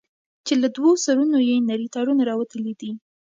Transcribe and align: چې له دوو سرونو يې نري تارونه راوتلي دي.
چې 0.45 0.53
له 0.61 0.67
دوو 0.75 0.91
سرونو 1.05 1.37
يې 1.49 1.55
نري 1.69 1.87
تارونه 1.95 2.23
راوتلي 2.29 2.73
دي. 2.79 2.91